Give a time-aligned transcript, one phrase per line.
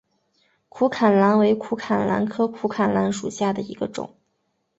[0.67, 4.15] 苦槛蓝为苦槛蓝科苦槛蓝属下的一个种。